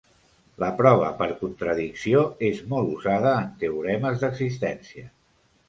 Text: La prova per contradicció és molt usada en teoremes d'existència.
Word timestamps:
La 0.61 0.69
prova 0.79 1.11
per 1.19 1.27
contradicció 1.41 2.23
és 2.51 2.63
molt 2.73 2.91
usada 2.95 3.37
en 3.45 3.55
teoremes 3.63 4.21
d'existència. 4.25 5.09